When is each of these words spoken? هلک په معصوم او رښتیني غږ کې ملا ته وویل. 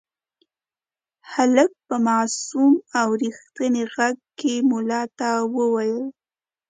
هلک 1.31 1.71
په 1.87 1.95
معصوم 2.07 2.73
او 2.99 3.07
رښتیني 3.23 3.83
غږ 3.95 4.17
کې 4.39 4.53
ملا 4.69 5.03
ته 5.19 5.29
وویل. 5.55 6.03